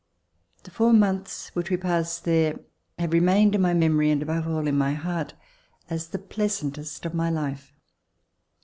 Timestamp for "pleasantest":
6.17-7.05